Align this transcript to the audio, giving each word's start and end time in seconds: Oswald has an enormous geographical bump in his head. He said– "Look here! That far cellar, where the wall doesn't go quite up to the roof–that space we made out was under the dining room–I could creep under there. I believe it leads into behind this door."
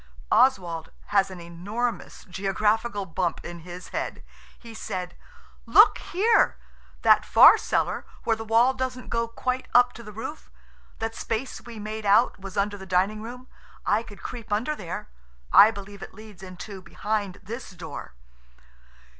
Oswald 0.31 0.89
has 1.09 1.29
an 1.29 1.39
enormous 1.39 2.23
geographical 2.25 3.05
bump 3.05 3.39
in 3.45 3.59
his 3.59 3.89
head. 3.89 4.23
He 4.57 4.73
said– 4.73 5.15
"Look 5.67 5.99
here! 5.99 6.57
That 7.03 7.23
far 7.23 7.55
cellar, 7.59 8.07
where 8.23 8.35
the 8.35 8.43
wall 8.43 8.73
doesn't 8.73 9.09
go 9.11 9.27
quite 9.27 9.67
up 9.75 9.93
to 9.93 10.01
the 10.01 10.11
roof–that 10.11 11.13
space 11.13 11.61
we 11.61 11.77
made 11.77 12.07
out 12.07 12.39
was 12.39 12.57
under 12.57 12.79
the 12.79 12.87
dining 12.87 13.21
room–I 13.21 14.01
could 14.01 14.23
creep 14.23 14.51
under 14.51 14.75
there. 14.75 15.07
I 15.53 15.69
believe 15.69 16.01
it 16.01 16.15
leads 16.15 16.41
into 16.41 16.81
behind 16.81 17.39
this 17.43 17.69
door." 17.69 18.15